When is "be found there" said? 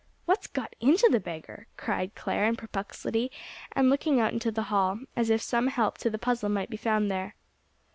6.71-7.35